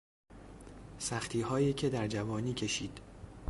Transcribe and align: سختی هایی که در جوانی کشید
سختی 0.99 1.41
هایی 1.41 1.73
که 1.73 1.89
در 1.89 2.07
جوانی 2.07 2.53
کشید 2.53 2.99